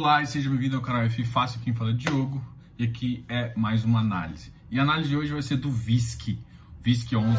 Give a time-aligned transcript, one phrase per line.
[0.00, 2.40] Olá e seja bem-vindo ao canal F Fácil, quem fala é Diogo
[2.78, 4.52] e aqui é mais uma análise.
[4.70, 6.38] E a análise de hoje vai ser do VISC,
[6.80, 7.36] VISC 11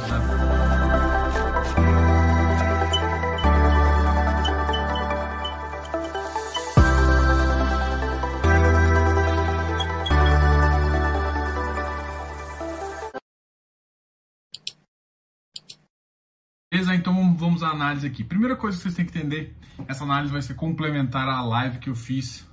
[16.89, 18.21] Beleza, então vamos à análise aqui.
[18.21, 19.55] Primeira coisa que vocês têm que entender,
[19.88, 22.48] essa análise vai ser complementar à live que eu fiz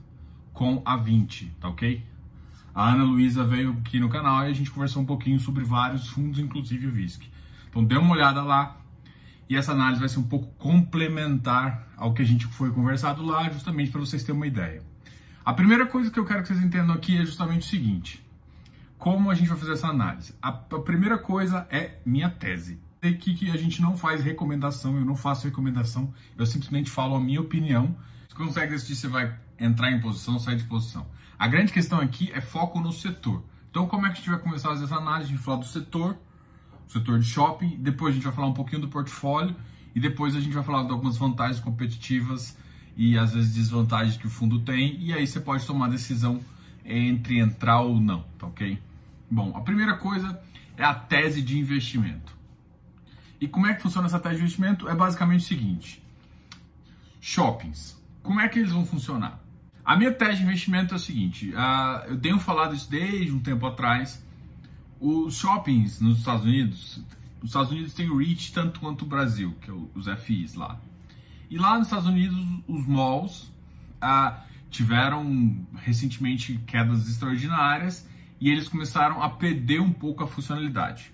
[0.57, 2.03] com a 20, tá ok?
[2.75, 6.09] A Ana Luísa veio aqui no canal e a gente conversou um pouquinho sobre vários
[6.09, 7.31] fundos, inclusive o VISC.
[7.69, 8.79] Então dê uma olhada lá
[9.51, 13.51] e essa análise vai ser um pouco complementar ao que a gente foi conversado lá,
[13.51, 14.83] justamente para vocês terem uma ideia.
[15.45, 18.27] A primeira coisa que eu quero que vocês entendam aqui é justamente o seguinte:
[18.97, 20.35] como a gente vai fazer essa análise?
[20.41, 25.05] A, a primeira coisa é minha tese aqui que a gente não faz recomendação, eu
[25.05, 27.95] não faço recomendação, eu simplesmente falo a minha opinião.
[28.27, 31.07] Você consegue decidir se vai entrar em posição, sair de posição.
[31.39, 33.43] A grande questão aqui é foco no setor.
[33.71, 35.25] Então, como é que a gente vai começar a fazer essa análise?
[35.25, 36.17] A gente vai falar do setor,
[36.89, 39.55] setor de shopping, depois a gente vai falar um pouquinho do portfólio
[39.95, 42.57] e depois a gente vai falar de algumas vantagens competitivas
[42.97, 46.41] e às vezes desvantagens que o fundo tem e aí você pode tomar a decisão
[46.85, 48.81] entre entrar ou não, tá ok?
[49.31, 50.41] Bom, a primeira coisa
[50.77, 52.35] é a tese de investimento.
[53.41, 54.89] E como é que funciona essa taxa de investimento?
[54.89, 56.03] É basicamente o seguinte:
[57.21, 58.01] shoppings.
[58.23, 59.41] Como é que eles vão funcionar?
[59.87, 63.39] A minha tese de investimento é o seguinte: uh, eu tenho falado isso desde um
[63.39, 64.21] tempo atrás.
[65.01, 67.01] Os shoppings nos Estados Unidos,
[67.41, 70.81] os Estados Unidos têm o REIT tanto quanto o Brasil, que é os FIs lá.
[71.49, 73.53] E lá nos Estados Unidos, os malls
[74.03, 74.37] uh,
[74.71, 78.09] tiveram recentemente quedas extraordinárias
[78.41, 81.13] e eles começaram a perder um pouco a funcionalidade.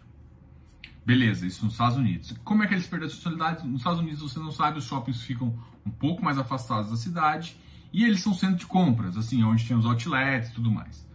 [1.04, 2.34] Beleza, isso nos Estados Unidos.
[2.42, 3.66] Como é que eles perderam a funcionalidade?
[3.66, 7.60] Nos Estados Unidos, você não sabe, os shoppings ficam um pouco mais afastados da cidade
[7.92, 11.06] e eles são centro de compras, assim, onde tem os outlets e tudo mais.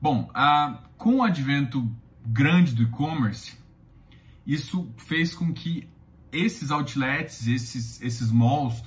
[0.00, 1.90] Bom, ah, com o advento
[2.24, 3.56] grande do e-commerce,
[4.46, 5.88] isso fez com que
[6.30, 8.82] esses outlets, esses, esses malls,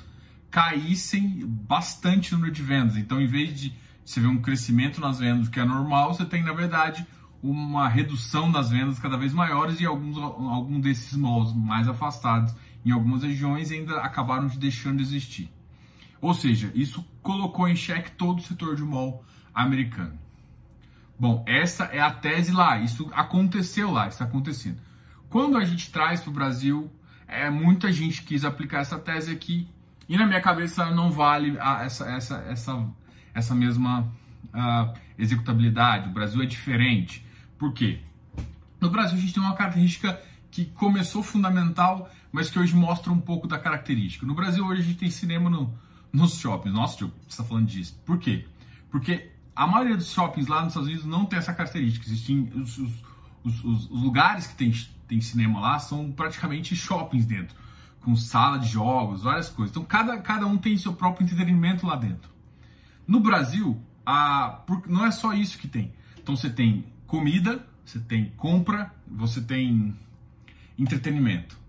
[0.52, 2.98] caíssem bastante no número de vendas.
[2.98, 3.74] Então, em vez de
[4.06, 7.06] você ver um crescimento nas vendas que é normal, você tem, na verdade,
[7.42, 12.54] uma redução das vendas cada vez maiores e alguns, alguns desses malls mais afastados
[12.86, 15.50] em algumas regiões ainda acabaram de deixando de existir.
[16.22, 20.18] Ou seja, isso colocou em xeque todo o setor de mall americano.
[21.18, 24.80] Bom, essa é a tese lá, isso aconteceu lá, está acontecendo.
[25.30, 26.90] Quando a gente traz para o Brasil,
[27.28, 29.68] é, muita gente quis aplicar essa tese aqui
[30.08, 32.88] e na minha cabeça não vale a, essa, essa, essa,
[33.34, 34.12] essa mesma
[34.46, 36.10] uh, executabilidade.
[36.10, 37.24] O Brasil é diferente.
[37.58, 38.00] Por quê?
[38.82, 40.20] No Brasil a gente tem uma característica
[40.50, 44.26] que começou fundamental, mas que hoje mostra um pouco da característica.
[44.26, 45.78] No Brasil hoje a gente tem cinema no,
[46.12, 46.74] nos shoppings.
[46.74, 48.00] Nossa, Diogo, você está falando disso.
[48.06, 48.46] Por quê?
[48.90, 52.06] Porque a maioria dos shoppings lá nos Estados Unidos não tem essa característica.
[52.06, 52.92] Existem os, os,
[53.44, 54.72] os, os lugares que tem,
[55.08, 57.56] tem cinema lá são praticamente shoppings dentro,
[58.02, 59.76] com sala de jogos, várias coisas.
[59.76, 62.30] Então cada, cada um tem seu próprio entretenimento lá dentro.
[63.08, 65.94] No Brasil, a, não é só isso que tem.
[66.18, 69.96] Então você tem comida, você tem compra, você tem
[70.78, 71.60] entretenimento.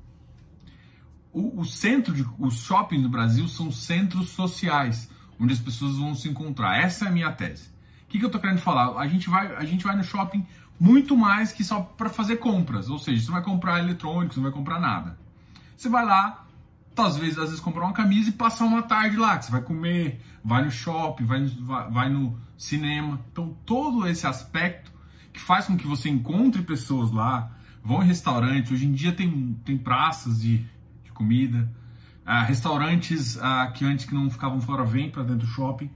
[1.33, 5.09] O, o, centro de os shoppings no Brasil são centros sociais
[5.39, 6.79] onde as pessoas vão se encontrar.
[6.79, 7.69] Essa é a minha tese.
[8.05, 8.99] O que, que eu estou querendo falar?
[8.99, 10.45] A gente vai a gente vai no shopping
[10.79, 14.45] muito mais que só para fazer compras, ou seja, você não vai comprar eletrônicos, não
[14.45, 15.19] vai comprar nada.
[15.77, 16.47] Você vai lá,
[16.97, 19.62] às vezes, às vezes comprar uma camisa e passar uma tarde lá, que você vai
[19.62, 23.21] comer, vai no shopping, vai, vai, vai no cinema.
[23.31, 24.91] Então todo esse aspecto
[25.33, 27.51] que faz com que você encontre pessoas lá,
[27.83, 28.73] vão em restaurantes.
[28.73, 30.67] Hoje em dia tem, tem praças de
[31.20, 31.70] comida,
[32.25, 35.91] ah, restaurantes ah, que antes que não ficavam fora vêm para dentro do shopping.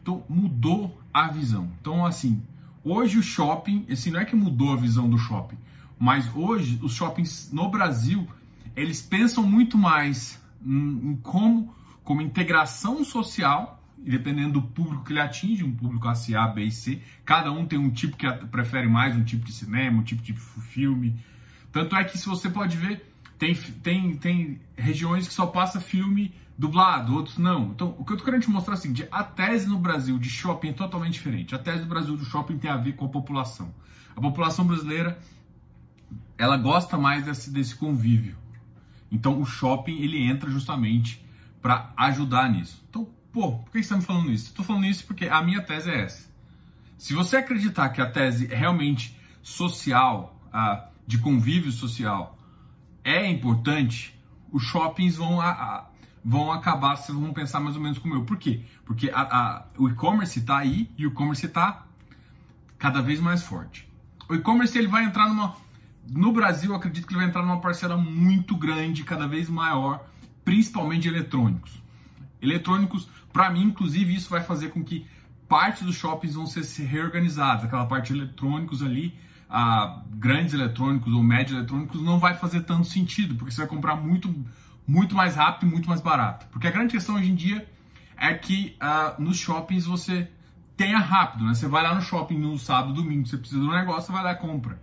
[0.00, 1.70] Então mudou a visão.
[1.80, 2.42] Então assim,
[2.82, 5.58] hoje o shopping, assim, não é que mudou a visão do shopping,
[5.98, 8.26] mas hoje os shoppings no Brasil
[8.74, 15.12] eles pensam muito mais em, em como como integração social e dependendo do público que
[15.12, 18.88] ele atinge, um público A, B e C, cada um tem um tipo que prefere
[18.88, 21.14] mais, um tipo de cinema, um tipo de filme.
[21.70, 23.09] Tanto é que se você pode ver,
[23.40, 27.70] tem, tem, tem regiões que só passa filme dublado, outros não.
[27.70, 30.16] Então, o que eu tô querendo te mostrar é o seguinte, a tese no Brasil
[30.18, 31.54] de shopping é totalmente diferente.
[31.54, 33.74] A tese do Brasil do shopping tem a ver com a população.
[34.14, 35.18] A população brasileira,
[36.38, 38.36] ela gosta mais desse, desse convívio.
[39.10, 41.24] Então, o shopping, ele entra justamente
[41.60, 42.84] para ajudar nisso.
[42.88, 44.46] Então, Pô, por que você está me falando isso?
[44.46, 46.28] Estou falando isso porque a minha tese é essa.
[46.98, 50.36] Se você acreditar que a tese é realmente social,
[51.06, 52.36] de convívio social,
[53.04, 54.18] é importante,
[54.52, 55.38] os shoppings vão,
[56.24, 58.24] vão acabar, vocês vão pensar mais ou menos como eu.
[58.24, 58.62] Por quê?
[58.84, 61.84] Porque a, a, o e-commerce está aí e o e-commerce está
[62.78, 63.88] cada vez mais forte.
[64.28, 65.56] O e-commerce ele vai entrar numa.
[66.08, 70.04] No Brasil, acredito que ele vai entrar numa parcela muito grande, cada vez maior,
[70.44, 71.80] principalmente de eletrônicos.
[72.40, 75.06] Eletrônicos, para mim, inclusive, isso vai fazer com que
[75.48, 77.64] parte dos shoppings vão ser reorganizados.
[77.64, 79.16] Aquela parte de eletrônicos ali,
[79.50, 83.96] a grandes eletrônicos ou médios eletrônicos, não vai fazer tanto sentido, porque você vai comprar
[83.96, 84.32] muito,
[84.86, 86.46] muito mais rápido e muito mais barato.
[86.52, 87.68] Porque a grande questão hoje em dia
[88.16, 90.30] é que uh, nos shoppings você
[90.76, 91.54] tenha rápido, né?
[91.54, 94.32] Você vai lá no shopping no sábado, domingo, você precisa do negócio, você vai lá
[94.32, 94.80] e compra.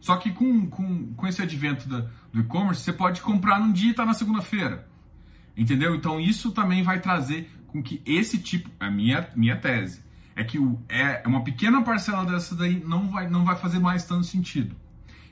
[0.00, 3.90] Só que com, com, com esse advento da, do e-commerce, você pode comprar num dia
[3.90, 4.88] e tá na segunda-feira.
[5.56, 5.94] Entendeu?
[5.94, 10.02] Então isso também vai trazer com que esse tipo, a minha, minha tese,
[10.38, 14.04] é que o, é, uma pequena parcela dessa daí não vai, não vai fazer mais
[14.04, 14.74] tanto sentido.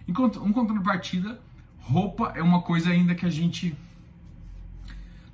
[0.08, 1.41] Enquanto, um contrapartida,
[1.79, 3.76] roupa é uma coisa ainda que a gente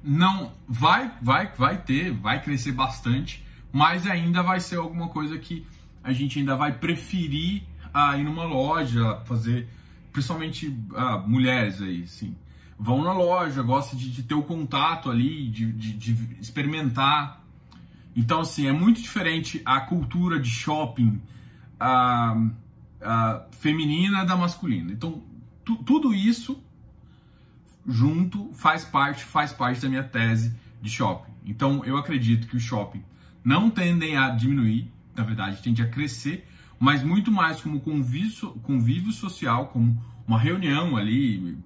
[0.05, 3.43] não vai, vai, vai ter, vai crescer bastante,
[3.73, 5.67] mas ainda vai ser alguma coisa que
[6.05, 7.63] a gente ainda vai preferir
[7.95, 9.69] a ir numa loja, fazer,
[10.13, 12.37] principalmente ah, mulheres aí, sim.
[12.79, 17.42] Vão na loja, gostam de, de ter o contato ali, de, de, de, experimentar.
[18.15, 21.21] Então, assim, é muito diferente a cultura de shopping
[21.81, 22.37] ah,
[23.01, 24.93] ah, feminina da masculina.
[24.93, 25.23] Então,
[25.65, 26.63] tu, tudo isso
[27.87, 31.33] junto faz parte, faz parte da minha tese de shopping.
[31.45, 33.03] Então, eu acredito que o shopping
[33.45, 36.47] não tendem a diminuir, na verdade, tende a crescer,
[36.79, 41.59] mas muito mais como convívio, convívio social, como uma reunião ali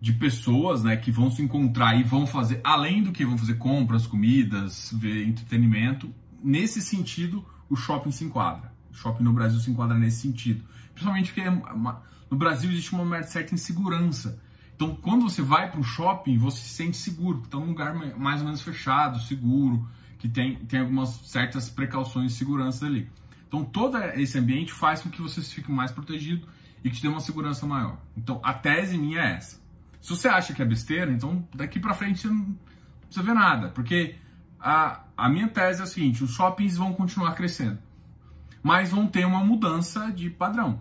[0.00, 3.54] de pessoas né, que vão se encontrar e vão fazer, além do que vão fazer
[3.54, 6.12] compras, comidas, ver entretenimento.
[6.42, 8.72] Nesse sentido, o shopping se enquadra.
[8.90, 10.62] O shopping no Brasil se enquadra nesse sentido.
[10.94, 14.40] Principalmente porque é uma, no Brasil existe uma certa insegurança.
[14.74, 18.40] Então, quando você vai para um shopping, você se sente seguro, está num lugar mais
[18.40, 23.08] ou menos fechado, seguro, que tem, tem algumas certas precauções de segurança ali.
[23.48, 26.46] Então, todo esse ambiente faz com que você fique mais protegido
[26.84, 27.98] e que te dê uma segurança maior.
[28.16, 29.60] Então, a tese minha é essa.
[30.00, 32.56] Se você acha que é besteira, então daqui para frente você não
[33.06, 34.16] precisa ver nada, porque
[34.60, 37.78] a, a minha tese é a seguinte: os shoppings vão continuar crescendo,
[38.62, 40.80] mas vão ter uma mudança de padrão.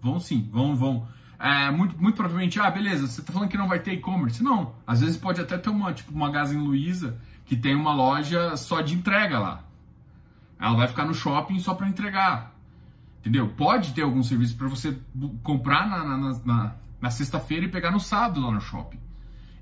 [0.00, 1.06] Vão sim, vão, vão.
[1.38, 4.42] É, muito, muito provavelmente, ah, beleza, você está falando que não vai ter e-commerce.
[4.42, 8.56] Não, às vezes pode até ter uma, tipo, uma Magazine Luiza que tem uma loja
[8.56, 9.64] só de entrega lá.
[10.58, 12.54] Ela vai ficar no shopping só para entregar.
[13.20, 13.48] Entendeu?
[13.48, 14.98] Pode ter algum serviço para você
[15.42, 18.98] comprar na, na, na, na sexta-feira e pegar no sábado lá no shopping.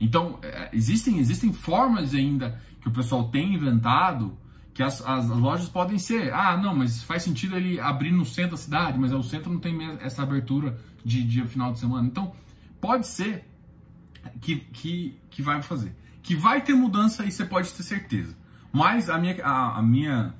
[0.00, 4.36] Então, é, existem, existem formas ainda que o pessoal tem inventado
[4.72, 6.32] que as, as, lojas podem ser.
[6.32, 9.58] Ah, não, mas faz sentido ele abrir no centro da cidade, mas o centro não
[9.58, 12.06] tem essa abertura de dia final de semana.
[12.06, 12.32] Então,
[12.80, 13.44] pode ser
[14.40, 15.96] que, que, que vai fazer.
[16.22, 18.36] Que vai ter mudança aí você pode ter certeza.
[18.72, 20.34] Mas a minha, a, a minha,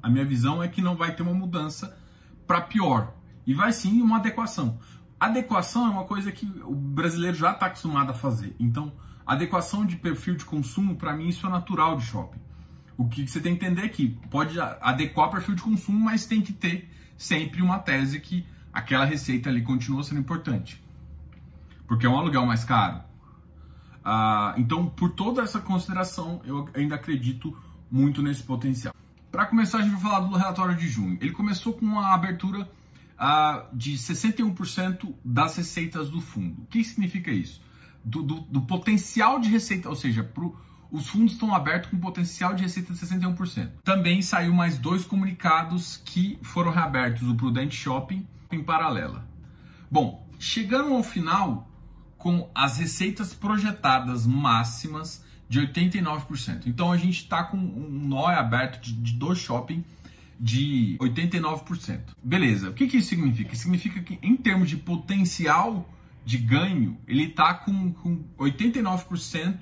[0.00, 1.96] a minha visão é que não vai ter uma mudança
[2.46, 3.12] para pior.
[3.44, 4.78] E vai sim uma adequação.
[5.20, 8.56] Adequação é uma coisa que o brasileiro já está acostumado a fazer.
[8.58, 8.92] Então,
[9.26, 12.40] adequação de perfil de consumo, para mim, isso é natural de shopping.
[12.96, 16.24] O que você tem que entender é que pode adequar o perfil de consumo, mas
[16.24, 20.82] tem que ter sempre uma tese que aquela receita ali continua sendo importante.
[21.86, 23.02] Porque é um aluguel mais caro,
[24.04, 27.56] ah, então, por toda essa consideração, eu ainda acredito
[27.90, 28.94] muito nesse potencial.
[29.30, 31.18] Para começar, a gente vai falar do relatório de junho.
[31.20, 32.68] Ele começou com uma abertura
[33.72, 36.62] de 61% das receitas do fundo.
[36.62, 37.60] O que significa isso?
[38.02, 40.58] Do, do, do potencial de receita, ou seja, pro,
[40.90, 43.70] os fundos estão abertos com potencial de receita de 61%.
[43.84, 49.28] Também saiu mais dois comunicados que foram reabertos, o Prudente Shopping em paralela.
[49.90, 51.68] Bom, chegando ao final,
[52.16, 56.66] com as receitas projetadas máximas de 89%.
[56.66, 59.84] Então a gente está com um nó aberto de, de do shopping
[60.40, 62.00] de 89%.
[62.22, 63.54] Beleza, o que, que isso significa?
[63.54, 65.88] Significa que em termos de potencial
[66.24, 69.60] de ganho, ele está com, com 89%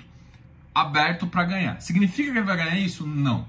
[0.74, 1.80] aberto para ganhar.
[1.80, 3.06] Significa que ele vai ganhar isso?
[3.06, 3.48] Não.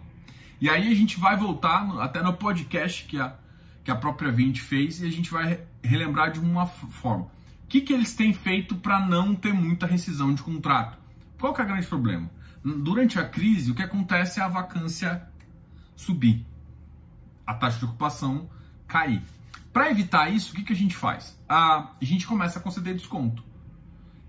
[0.59, 3.35] E aí a gente vai voltar no, até no podcast que a,
[3.83, 7.29] que a própria Vint fez e a gente vai relembrar de uma forma
[7.69, 10.97] que, que eles têm feito para não ter muita rescisão de contrato?
[11.39, 12.29] Qual que é o grande problema?
[12.65, 15.21] Durante a crise, o que acontece é a vacância
[15.95, 16.45] subir,
[17.49, 18.47] a taxa de ocupação
[18.87, 19.23] cair.
[19.73, 21.35] Para evitar isso, o que, que a gente faz?
[21.49, 23.43] A, gente começa a conceder desconto.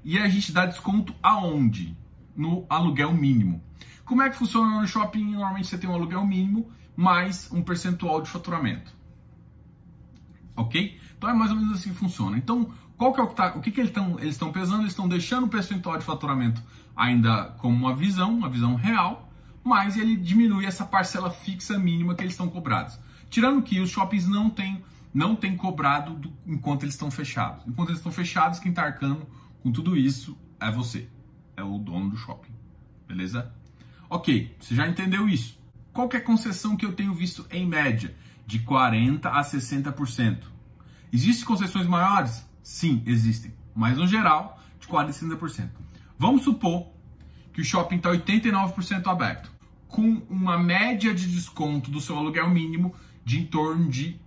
[0.03, 1.95] E a gente dá desconto aonde?
[2.35, 3.63] No aluguel mínimo.
[4.07, 5.33] Como é que funciona no shopping?
[5.33, 8.91] Normalmente você tem um aluguel mínimo mais um percentual de faturamento.
[10.57, 10.99] Ok?
[11.19, 12.39] Então é mais ou menos assim que funciona.
[12.39, 13.93] Então, qual que é o que tá, o que, que eles
[14.31, 14.81] estão pesando?
[14.81, 16.63] Eles estão deixando o percentual de faturamento
[16.97, 19.30] ainda como uma visão, uma visão real,
[19.63, 22.99] mas ele diminui essa parcela fixa mínima que eles estão cobrados.
[23.29, 27.67] Tirando que os shoppings não têm não tem cobrado do, enquanto eles estão fechados.
[27.67, 29.27] Enquanto eles estão fechados, quem está arcando
[29.61, 31.09] com tudo isso é você,
[31.57, 32.53] é o dono do shopping,
[33.07, 33.53] beleza?
[34.09, 35.59] Ok, você já entendeu isso.
[35.93, 38.15] Qual é a concessão que eu tenho visto em média?
[38.47, 40.43] De 40% a 60%.
[41.13, 42.45] Existem concessões maiores?
[42.63, 43.55] Sim, existem.
[43.75, 45.71] Mas no geral, de 40% a 60%.
[46.19, 46.93] Vamos supor
[47.53, 49.51] que o shopping está 89% aberto,
[49.89, 54.19] com uma média de desconto do seu aluguel mínimo de em torno de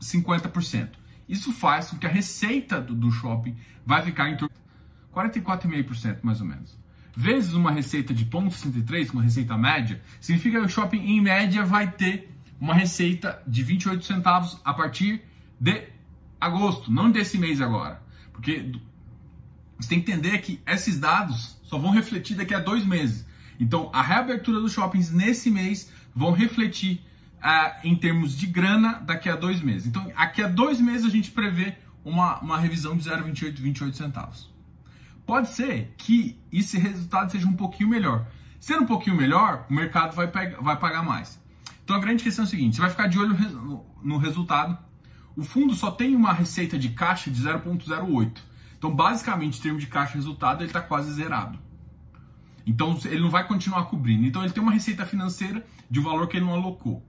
[0.00, 0.90] 50%.
[1.28, 6.18] Isso faz com que a receita do, do shopping vai ficar em torno de 44,5%
[6.22, 6.78] mais ou menos.
[7.14, 11.90] Vezes uma receita de 0,63, uma receita média, significa que o shopping em média vai
[11.90, 15.22] ter uma receita de 28 centavos a partir
[15.60, 15.88] de
[16.40, 18.02] agosto, não desse mês agora.
[18.32, 18.72] Porque
[19.78, 23.24] você tem que entender que esses dados só vão refletir daqui a dois meses.
[23.58, 27.02] Então, a reabertura dos shoppings nesse mês vão refletir
[27.38, 29.86] uh, em termos de grana daqui a dois meses.
[29.86, 31.74] Então, daqui a dois meses a gente prevê
[32.04, 34.52] uma, uma revisão de 0,28 28 centavos.
[35.24, 38.26] Pode ser que esse resultado seja um pouquinho melhor.
[38.60, 41.40] Sendo um pouquinho melhor, o mercado vai, vai pagar mais.
[41.82, 43.34] Então a grande questão é a seguinte: você vai ficar de olho
[44.02, 44.76] no resultado.
[45.34, 48.51] O fundo só tem uma receita de caixa de 0,08.
[48.82, 51.56] Então, basicamente, em termos de caixa resultado, ele está quase zerado.
[52.66, 54.26] Então, ele não vai continuar cobrindo.
[54.26, 57.00] Então, ele tem uma receita financeira de um valor que ele não alocou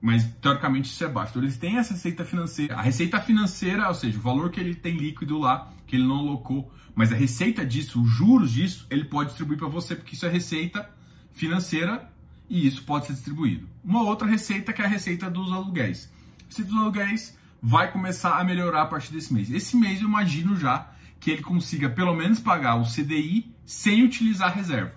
[0.00, 1.30] mas teoricamente isso é baixo.
[1.30, 2.76] Então eles têm essa receita financeira.
[2.76, 6.18] A receita financeira, ou seja, o valor que ele tem líquido lá, que ele não
[6.18, 10.24] alocou, mas a receita disso, os juros disso, ele pode distribuir para você, porque isso
[10.24, 10.88] é receita
[11.32, 12.08] financeira
[12.48, 13.68] e isso pode ser distribuído.
[13.82, 16.08] Uma outra receita que é a receita dos aluguéis.
[16.42, 17.36] A receita dos aluguéis
[17.68, 19.50] vai começar a melhorar a partir desse mês.
[19.50, 24.54] Esse mês eu imagino já que ele consiga pelo menos pagar o CDI sem utilizar
[24.54, 24.94] reserva.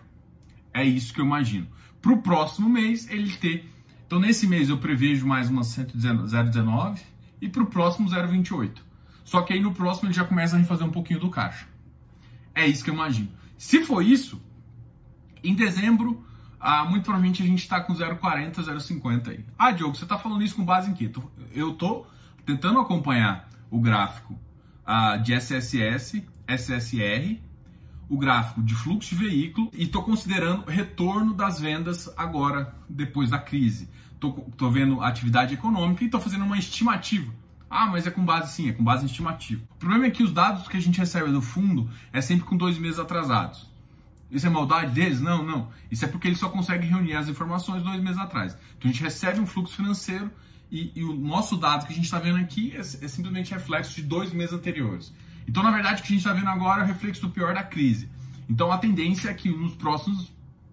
[0.72, 1.68] É isso que eu imagino.
[2.00, 3.68] Para o próximo mês ele ter
[4.06, 7.00] então, nesse mês eu prevejo mais uma 0,19
[7.42, 8.78] e para o próximo 0,28.
[9.24, 11.68] Só que aí no próximo ele já começa a refazer um pouquinho do caixa.
[12.54, 13.30] É isso que eu imagino.
[13.58, 14.40] Se for isso,
[15.44, 16.24] em dezembro,
[16.60, 19.46] ah, muito provavelmente a gente está com 0,40, 0,50 aí.
[19.58, 21.12] Ah, Diogo, você está falando isso com base em quê?
[21.54, 22.08] Eu estou
[22.50, 24.36] tentando acompanhar o gráfico
[24.86, 27.40] ah, de SSS, SSR
[28.10, 33.38] o gráfico de fluxo de veículo e estou considerando retorno das vendas agora, depois da
[33.38, 33.88] crise.
[34.16, 37.32] Estou vendo atividade econômica e estou fazendo uma estimativa.
[37.70, 39.62] Ah, mas é com base sim, é com base em estimativa.
[39.76, 42.58] O problema é que os dados que a gente recebe do fundo é sempre com
[42.58, 43.70] dois meses atrasados.
[44.32, 45.22] Isso é maldade deles?
[45.22, 45.70] Não, não.
[45.92, 48.58] Isso é porque eles só conseguem reunir as informações dois meses atrás.
[48.78, 50.32] Então a gente recebe um fluxo financeiro
[50.72, 53.96] e, e o nosso dado que a gente está vendo aqui é, é simplesmente reflexo
[53.96, 55.14] de dois meses anteriores.
[55.48, 57.54] Então, na verdade, o que a gente está vendo agora é o reflexo do pior
[57.54, 58.10] da crise.
[58.48, 60.32] Então, a tendência é que nos próximos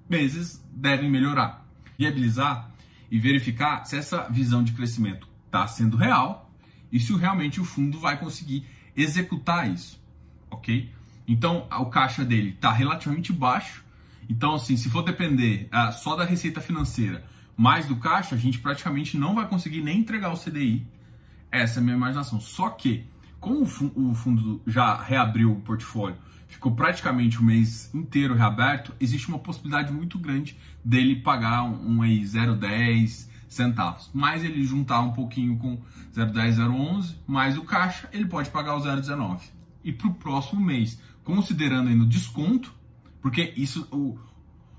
[0.08, 1.66] meses devem melhorar.
[1.98, 2.70] Viabilizar
[3.10, 6.50] e verificar se essa visão de crescimento está sendo real
[6.92, 10.00] e se realmente o fundo vai conseguir executar isso,
[10.50, 10.90] ok?
[11.26, 13.84] Então, o caixa dele está relativamente baixo.
[14.28, 17.24] Então, assim, se for depender ah, só da receita financeira
[17.56, 20.86] mais do caixa, a gente praticamente não vai conseguir nem entregar o CDI.
[21.50, 22.40] Essa é a minha imaginação.
[22.40, 23.06] Só que
[23.40, 26.16] como o fundo já reabriu o portfólio,
[26.48, 32.02] ficou praticamente o mês inteiro reaberto, existe uma possibilidade muito grande dele pagar um, um
[32.02, 34.10] aí 0,10 centavos.
[34.12, 35.76] Mas ele juntar um pouquinho com
[36.14, 39.40] 0,10, 0,11, mais o caixa, ele pode pagar o 0,19.
[39.84, 42.74] E para o próximo mês, considerando ainda o desconto,
[43.20, 44.18] porque isso o,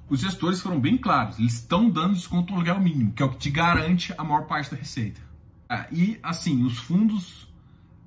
[0.09, 3.29] os gestores foram bem claros, eles estão dando desconto no aluguel mínimo, que é o
[3.29, 5.21] que te garante a maior parte da receita.
[5.69, 7.47] Ah, e assim, os fundos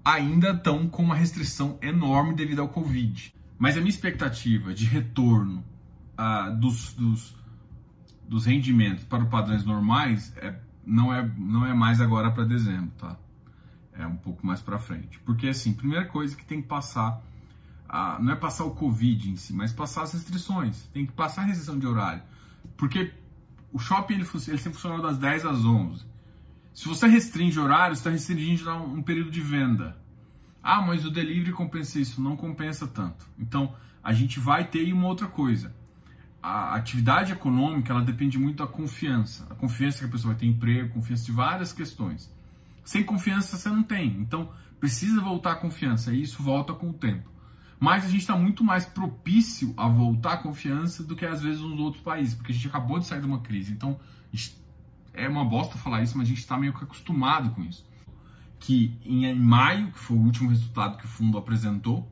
[0.04, 3.34] ainda estão com uma restrição enorme devido ao Covid.
[3.58, 5.62] Mas a minha expectativa de retorno
[6.18, 7.36] uh, dos, dos,
[8.26, 10.54] dos, rendimentos para os padrões normais é,
[10.86, 13.18] não, é, não é mais agora para dezembro, tá?
[13.92, 15.18] É um pouco mais para frente.
[15.20, 17.22] Porque, assim, primeira coisa que tem que passar,
[17.90, 20.88] uh, não é passar o Covid em si, mas passar as restrições.
[20.92, 22.22] Tem que passar a restrição de horário.
[22.76, 23.12] Porque
[23.72, 26.04] o shopping ele, ele sempre funcionou das 10 às 11.
[26.72, 29.98] Se você restringe horário, você está restringindo um período de venda.
[30.62, 32.22] Ah, mas o delivery compensa isso.
[32.22, 33.26] Não compensa tanto.
[33.38, 35.74] Então, a gente vai ter uma outra coisa.
[36.42, 39.46] A atividade econômica, ela depende muito da confiança.
[39.50, 42.32] A confiança que a pessoa vai ter emprego, confiança de várias questões.
[42.84, 44.16] Sem confiança, você não tem.
[44.18, 46.12] Então, precisa voltar a confiança.
[46.12, 47.30] E isso volta com o tempo.
[47.80, 51.62] Mas a gente está muito mais propício a voltar a confiança do que às vezes
[51.62, 53.72] nos outros países, porque a gente acabou de sair de uma crise.
[53.72, 53.98] Então,
[55.14, 57.88] é uma bosta falar isso, mas a gente está meio que acostumado com isso.
[58.58, 62.06] que em maio, que foi o último resultado que o fundo apresentou,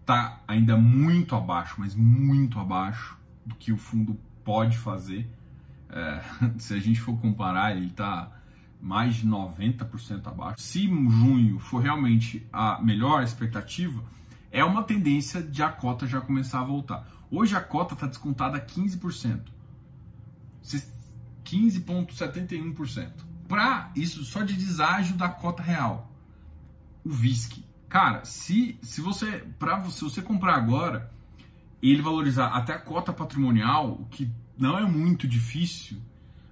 [0.00, 5.28] está ainda muito abaixo, mas muito abaixo do que o fundo pode fazer.
[5.90, 6.22] É,
[6.58, 8.32] se a gente for comparar, ele está
[8.80, 10.62] mais de 90% abaixo.
[10.62, 14.02] Se junho for realmente a melhor expectativa,
[14.54, 17.06] é uma tendência de a cota já começar a voltar.
[17.28, 19.40] Hoje a cota está descontada a 15%.
[21.44, 23.12] 15,71%.
[23.48, 26.08] Para isso, só de deságio da cota real.
[27.04, 27.64] O VISC.
[27.88, 31.10] Cara, se, se você para se você comprar agora
[31.82, 36.00] ele valorizar até a cota patrimonial, o que não é muito difícil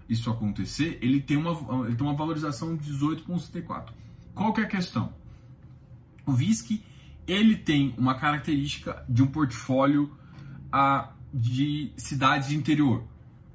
[0.08, 3.90] isso acontecer, ele tem uma, ele tem uma valorização de 18,74.
[4.34, 5.14] Qual que é a questão?
[6.26, 6.82] O VISC
[7.32, 10.12] ele tem uma característica de um portfólio
[10.70, 13.04] ah, de cidades de interior.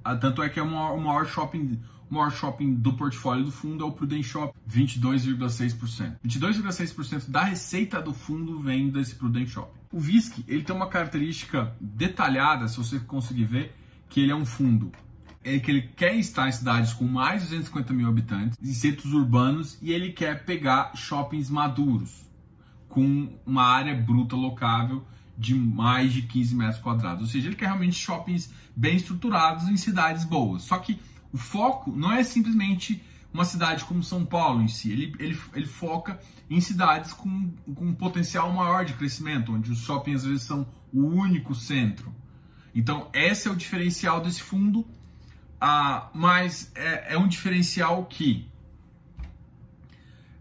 [0.03, 1.79] Ah, tanto é que é o maior, o maior shopping
[2.10, 6.15] o maior shopping do portfólio do fundo é o Prudent Shop, 22,6%.
[6.25, 9.69] 22,6% da receita do fundo vem desse Prudent Shop.
[9.91, 13.75] O VISC, ele tem uma característica detalhada, se você conseguir ver,
[14.07, 14.89] que ele é um fundo
[15.43, 19.13] é que ele quer estar em cidades com mais de 250 mil habitantes, em centros
[19.13, 22.26] urbanos, e ele quer pegar shoppings maduros,
[22.98, 25.06] com uma área bruta locável
[25.38, 27.22] de mais de 15 metros quadrados.
[27.22, 30.63] Ou seja, ele quer realmente shoppings bem estruturados em cidades boas.
[30.63, 31.00] Só que
[31.32, 33.00] o foco não é simplesmente
[33.32, 37.86] uma cidade como São Paulo em si, ele, ele, ele foca em cidades com, com
[37.86, 42.12] um potencial maior de crescimento, onde os shoppings às vezes são o único centro.
[42.74, 44.88] Então, esse é o diferencial desse fundo,
[45.62, 48.50] ah, mas é, é um diferencial que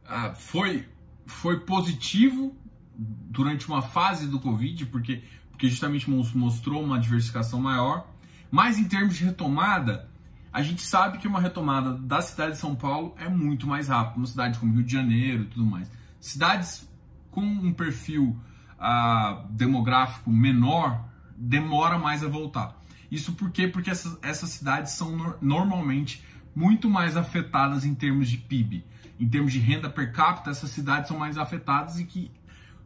[0.08, 0.88] ah, foi,
[1.26, 2.56] foi positivo
[2.96, 8.08] durante uma fase do Covid, porque, porque justamente mostrou uma diversificação maior,
[8.50, 10.08] mas em termos de retomada,
[10.52, 14.16] a gente sabe que uma retomada da cidade de São Paulo é muito mais rápida,
[14.16, 15.90] uma cidade como Rio de Janeiro e tudo mais.
[16.18, 16.88] Cidades
[17.30, 18.38] com um perfil
[18.78, 21.04] ah, demográfico menor
[21.36, 22.80] demora mais a voltar.
[23.10, 23.68] Isso por quê?
[23.68, 26.24] Porque essas, essas cidades são no, normalmente
[26.56, 28.82] muito mais afetadas em termos de PIB.
[29.20, 32.30] Em termos de renda per capita, essas cidades são mais afetadas e que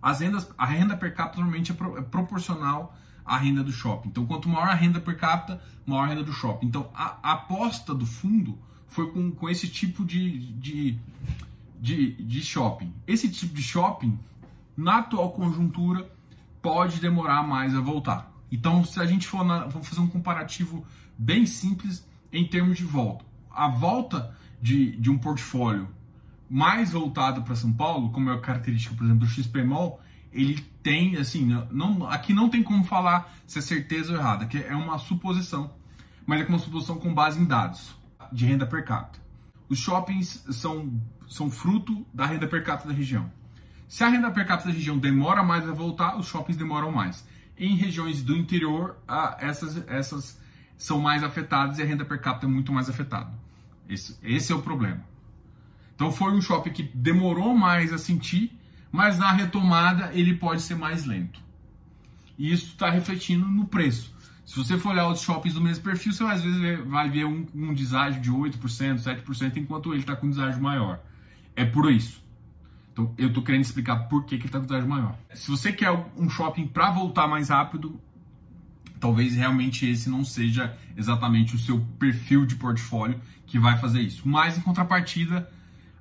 [0.03, 4.09] as rendas, a renda per capita normalmente é, pro, é proporcional a renda do shopping.
[4.09, 6.67] Então, quanto maior a renda per capita, maior a renda do shopping.
[6.67, 10.99] Então, a, a aposta do fundo foi com, com esse tipo de, de,
[11.81, 12.93] de, de shopping.
[13.07, 14.19] Esse tipo de shopping,
[14.77, 16.11] na atual conjuntura,
[16.61, 18.33] pode demorar mais a voltar.
[18.51, 20.85] Então, se a gente for, na, for fazer um comparativo
[21.17, 25.89] bem simples em termos de volta, a volta de, de um portfólio
[26.49, 30.01] mais voltado para São Paulo, como é a característica, por exemplo, do XPMOL,
[30.33, 34.59] ele tem, assim, não, aqui não tem como falar se é certeza ou errada, que
[34.59, 35.73] é uma suposição,
[36.27, 37.95] mas é uma suposição com base em dados
[38.33, 39.21] de renda per capita.
[39.69, 43.31] Os shoppings são, são fruto da renda per capita da região.
[43.89, 47.27] Se a renda per capita da região demora mais a voltar, os shoppings demoram mais.
[47.59, 48.97] Em regiões do interior,
[49.39, 50.40] essas, essas
[50.83, 53.31] são mais afetadas e a renda per capita é muito mais afetada.
[53.89, 55.05] Esse, esse é o problema.
[55.95, 58.59] Então foi um shopping que demorou mais a sentir
[58.93, 61.41] mas na retomada ele pode ser mais lento.
[62.39, 64.15] E isso está refletindo no preço.
[64.45, 67.47] Se você for olhar os shoppings do mesmo perfil, você às vezes vai ver um,
[67.55, 71.01] um deságio de 8%, 7%, enquanto ele está com um deságio maior.
[71.55, 72.21] É por isso.
[72.93, 75.17] Então, eu estou querendo explicar por que, que ele está com deságio maior.
[75.35, 78.01] Se você quer um shopping para voltar mais rápido,
[79.01, 84.29] talvez realmente esse não seja exatamente o seu perfil de portfólio que vai fazer isso.
[84.29, 85.51] Mas, em contrapartida,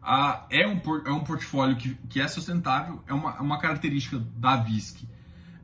[0.04, 4.58] ah, é, um, é um portfólio que, que é sustentável, é uma, uma característica da
[4.58, 5.08] VISC.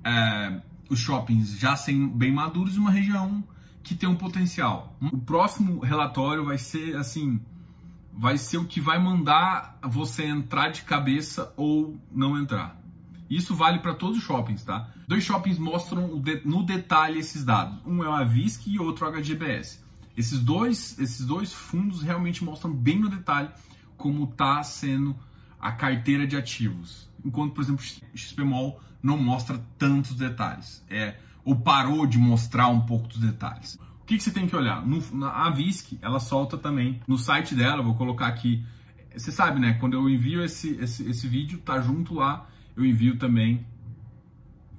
[0.04, 3.43] É, os shoppings já sendo bem maduros uma região
[3.84, 4.98] que tem um potencial.
[5.00, 7.39] O próximo relatório vai ser assim,
[8.12, 12.80] vai ser o que vai mandar você entrar de cabeça ou não entrar.
[13.30, 14.90] Isso vale para todos os shoppings, tá?
[15.08, 17.80] Dois shoppings mostram no detalhe esses dados.
[17.86, 19.84] Um é o Avisc e outro o HGBS.
[20.16, 23.50] Esses dois, esses dois fundos realmente mostram bem no detalhe
[23.98, 25.16] como está sendo
[25.60, 27.10] a carteira de ativos.
[27.24, 27.84] Enquanto, por exemplo,
[28.14, 30.86] XPMOL não mostra tantos detalhes.
[30.90, 33.76] É, ou parou de mostrar um pouco dos detalhes.
[34.02, 34.86] O que, que você tem que olhar?
[34.86, 38.64] No, na, a VISC, ela solta também no site dela, vou colocar aqui.
[39.16, 39.74] Você sabe, né?
[39.80, 43.66] Quando eu envio esse, esse, esse vídeo, tá junto lá, eu envio também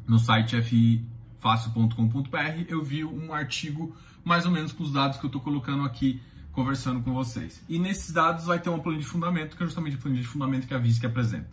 [0.07, 5.29] no site fifácil.com.br, eu vi um artigo mais ou menos com os dados que eu
[5.29, 6.21] estou colocando aqui
[6.57, 7.63] conversando com vocês.
[7.69, 10.29] E nesses dados vai ter uma planilha de fundamento, que é justamente a planilha de
[10.29, 11.51] fundamento que a VISC apresenta.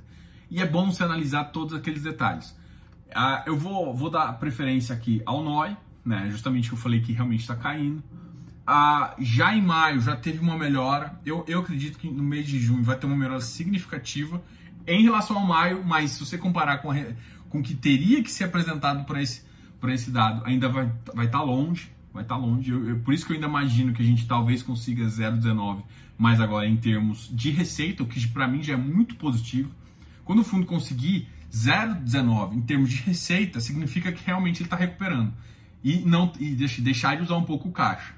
[0.49, 2.55] E é bom você analisar todos aqueles detalhes.
[3.13, 5.75] Ah, eu vou, vou dar preferência aqui ao NOI,
[6.05, 8.01] né, justamente que eu falei que realmente está caindo.
[8.65, 11.19] Ah, já em maio já teve uma melhora.
[11.25, 14.41] Eu, eu acredito que no mês de junho vai ter uma melhora significativa
[14.87, 16.95] em relação ao maio, mas se você comparar com, a,
[17.49, 19.43] com o que teria que ser apresentado por esse,
[19.87, 21.91] esse dado, ainda vai estar vai tá longe.
[22.13, 22.69] Vai estar tá longe.
[22.69, 25.83] Eu, eu, por isso que eu ainda imagino que a gente talvez consiga 0,19,
[26.17, 29.71] mas agora em termos de receita, o que para mim já é muito positivo.
[30.23, 35.33] Quando o fundo conseguir 0,19 em termos de receita, significa que realmente ele está recuperando
[35.83, 38.13] e não e deixar de usar um pouco o caixa.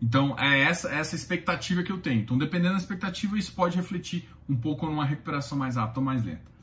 [0.00, 2.20] Então, é essa, essa expectativa que eu tenho.
[2.20, 6.24] Então, dependendo da expectativa, isso pode refletir um pouco numa recuperação mais rápida ou mais
[6.24, 6.56] lenta.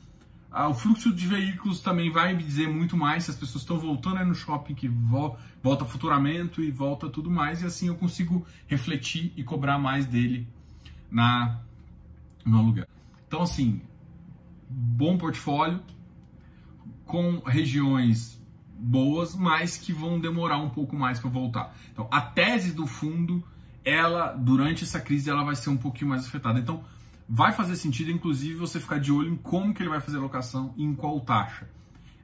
[0.56, 3.76] Ah, o fluxo de veículos também vai me dizer muito mais se as pessoas estão
[3.76, 8.46] voltando no shopping, que vo volta faturamento e volta tudo mais, e assim eu consigo
[8.68, 10.46] refletir e cobrar mais dele
[11.10, 11.60] na,
[12.44, 12.86] no aluguel.
[13.26, 13.82] Então, assim,
[14.70, 15.82] bom portfólio,
[17.04, 18.40] com regiões
[18.84, 21.74] boas, mas que vão demorar um pouco mais para voltar.
[21.92, 23.42] Então, a tese do fundo,
[23.84, 26.58] ela durante essa crise, ela vai ser um pouquinho mais afetada.
[26.58, 26.84] Então,
[27.28, 30.20] vai fazer sentido, inclusive, você ficar de olho em como que ele vai fazer a
[30.20, 31.66] locação e em qual taxa.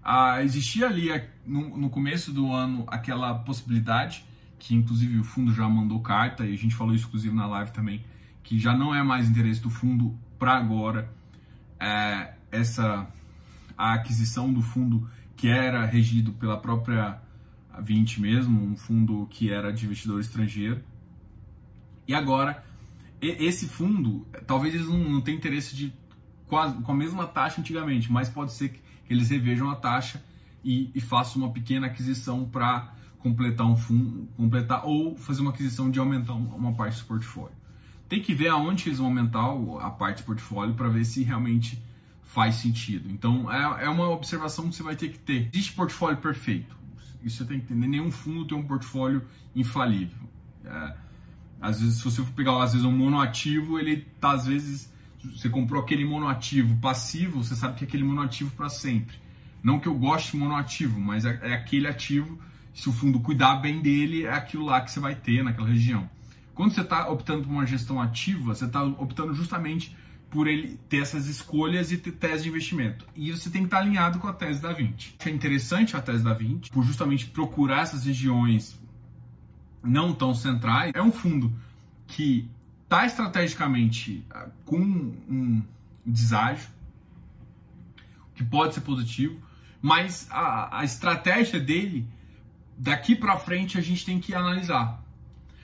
[0.02, 1.08] Ah, existia ali
[1.46, 4.24] no, no começo do ano aquela possibilidade
[4.58, 7.72] que inclusive o fundo já mandou carta e a gente falou isso inclusive na live
[7.72, 8.04] também,
[8.42, 11.10] que já não é mais interesse do fundo para agora
[11.80, 13.08] é, essa
[13.76, 15.08] a aquisição do fundo
[15.40, 17.18] que era regido pela própria
[17.80, 20.82] 20 mesmo, um fundo que era de investidor estrangeiro.
[22.06, 22.62] E agora,
[23.22, 25.94] esse fundo, talvez eles não, tenham interesse de
[26.46, 30.22] quase, com a mesma taxa antigamente, mas pode ser que eles revejam a taxa
[30.62, 35.90] e, e façam uma pequena aquisição para completar um fundo, completar ou fazer uma aquisição
[35.90, 37.56] de aumentar uma parte do portfólio.
[38.10, 39.46] Tem que ver aonde eles vão aumentar
[39.80, 41.82] a parte do portfólio para ver se realmente
[42.32, 43.10] faz sentido.
[43.10, 45.48] Então é, é uma observação que você vai ter que ter.
[45.52, 46.76] Existe portfólio perfeito.
[47.22, 47.86] Isso você tem que entender.
[47.86, 49.22] Nenhum fundo tem um portfólio
[49.54, 50.28] infalível.
[50.64, 50.96] É,
[51.60, 54.90] às vezes, se você for pegar às vezes um monoativo, ele tá às vezes
[55.22, 59.16] você comprou aquele monoativo passivo, você sabe que é aquele monoativo para sempre.
[59.62, 62.38] Não que eu goste de monoativo, mas é, é aquele ativo.
[62.72, 66.08] Se o fundo cuidar bem dele, é aquilo lá que você vai ter naquela região.
[66.54, 69.94] Quando você está optando por uma gestão ativa, você está optando justamente
[70.30, 73.04] por ele ter essas escolhas e ter tese de investimento.
[73.16, 75.16] E você tem que estar alinhado com a tese da 20.
[75.26, 78.78] É interessante a tese da 20 por justamente procurar essas regiões
[79.82, 80.92] não tão centrais.
[80.94, 81.52] É um fundo
[82.06, 82.48] que
[82.84, 85.62] está estrategicamente ah, com um
[86.06, 86.68] deságio,
[88.34, 89.38] que pode ser positivo,
[89.82, 92.06] mas a, a estratégia dele,
[92.78, 95.02] daqui para frente, a gente tem que analisar.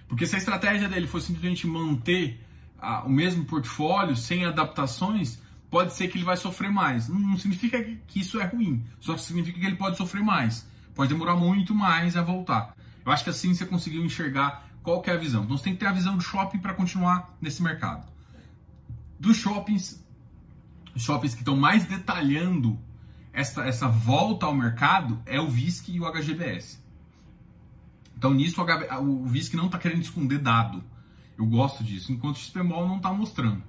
[0.09, 2.41] Porque se a estratégia dele for simplesmente manter
[2.79, 5.39] a, o mesmo portfólio, sem adaptações,
[5.71, 7.09] pode ser que ele vai sofrer mais.
[7.09, 10.67] Não, não significa que, isso é ruim, só significa que ele pode sofrer mais.
[10.95, 12.75] Pode demorar muito mais a voltar.
[13.05, 15.45] Eu acho que assim você conseguiu enxergar qual que é a visão.
[15.45, 18.07] Então você tem que ter a visão do shopping para continuar nesse mercado.
[19.19, 20.03] Dos shoppings,
[20.97, 22.79] shoppings que estão mais detalhando
[23.33, 26.83] essa, essa volta ao mercado é o VISC e o HGBS.
[28.17, 30.83] Então nisso o, o VISC não está querendo esconder dado.
[31.39, 33.63] Eu gosto disso, enquanto o XPMOL não está mostrando.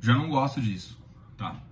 [0.00, 0.98] Já não gosto disso,
[1.36, 1.62] tá?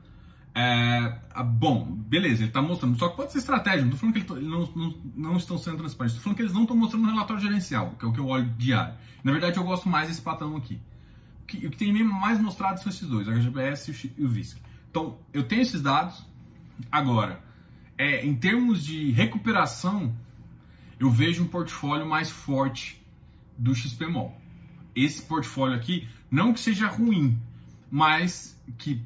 [0.54, 2.98] É, bom, beleza, ele está mostrando.
[2.98, 3.80] Só que pode ser estratégia.
[3.80, 6.16] Não estou falando que ele, não, não, não, estão sendo transparentes.
[6.16, 8.26] Estou falando que eles não estão mostrando no relatório gerencial, que é o que eu
[8.26, 8.94] olho diário.
[9.24, 10.80] Na verdade, eu gosto mais desse patrão aqui.
[11.42, 14.58] O que, o que tem mais mostrado são esses dois, a HGBS e o VISC.
[14.90, 16.24] Então, eu tenho esses dados.
[16.90, 17.42] Agora,
[17.98, 20.14] é, em termos de recuperação,
[20.98, 23.00] eu vejo um portfólio mais forte
[23.58, 24.39] do XPMOL
[25.04, 27.38] esse portfólio aqui, não que seja ruim,
[27.90, 29.02] mas que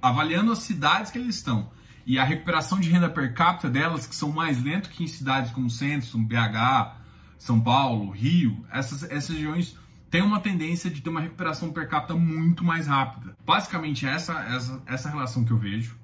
[0.00, 1.70] avaliando as cidades que eles estão
[2.06, 5.50] e a recuperação de renda per capita delas, que são mais lento que em cidades
[5.52, 6.96] como Centro, BH,
[7.38, 9.76] São Paulo, Rio, essas, essas regiões
[10.10, 13.36] têm uma tendência de ter uma recuperação per capita muito mais rápida.
[13.44, 15.96] Basicamente, essa, essa, essa relação que eu vejo.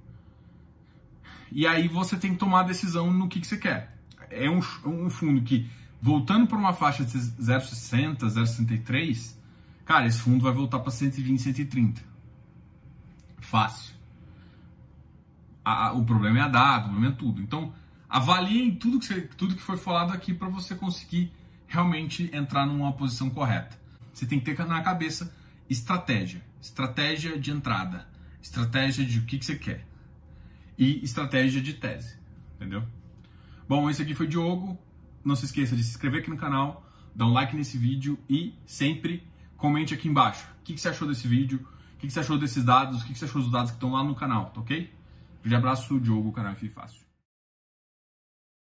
[1.53, 3.97] E aí você tem que tomar a decisão no que, que você quer.
[4.31, 5.69] É um, um fundo que
[6.03, 9.37] Voltando para uma faixa de 0,60, 0,63,
[9.85, 12.03] cara, esse fundo vai voltar para 120, 130.
[13.39, 13.95] Fácil.
[15.63, 17.43] A, a, o problema é a data, o problema é tudo.
[17.43, 17.73] Então,
[18.09, 21.33] avaliem tudo que, você, tudo que foi falado aqui para você conseguir
[21.67, 23.79] realmente entrar numa posição correta.
[24.13, 25.33] Você tem que ter na cabeça
[25.69, 26.43] estratégia.
[26.61, 28.09] Estratégia de entrada.
[28.43, 29.87] Estratégia de o que, que você quer.
[30.79, 32.19] E estratégia de tese.
[32.57, 32.85] Entendeu?
[33.69, 34.79] Bom, esse aqui foi Diogo.
[35.25, 38.55] Não se esqueça de se inscrever aqui no canal, dar um like nesse vídeo e
[38.65, 40.47] sempre comente aqui embaixo.
[40.61, 41.67] O que, você achou desse vídeo?
[41.95, 43.03] O que, você achou desses dados?
[43.03, 44.91] O que, você achou dos dados que estão lá no canal, tá ok?
[45.45, 47.10] Um abraço, Diogo, canal F Fácil.